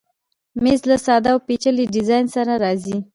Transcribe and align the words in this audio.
مېز 0.63 0.81
له 0.89 0.97
ساده 1.05 1.29
او 1.33 1.39
پیچلي 1.47 1.85
ډیزاین 1.95 2.25
سره 2.35 2.53
راځي. 2.63 2.97